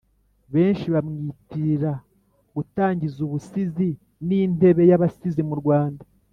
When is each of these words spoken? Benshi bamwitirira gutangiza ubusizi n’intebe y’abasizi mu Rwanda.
Benshi 0.53 0.85
bamwitirira 0.93 1.91
gutangiza 2.55 3.17
ubusizi 3.27 3.89
n’intebe 4.27 4.83
y’abasizi 4.89 5.43
mu 5.49 5.55
Rwanda. 5.61 6.03